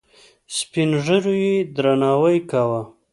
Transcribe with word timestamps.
سپین 0.55 0.89
ږیرو 1.05 1.33
یې 1.43 1.55
درناوی 1.75 2.37
کاوه. 2.49 2.81